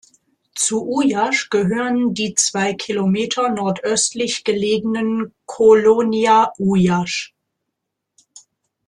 Zu 0.55 0.83
Ujazd 0.89 1.51
gehört 1.51 2.17
die 2.17 2.33
zwei 2.33 2.73
Kilometer 2.73 3.49
nordöstlich 3.49 4.43
gelegenen 4.43 5.31
Kolonia 5.45 6.51
Ujazd. 6.57 7.33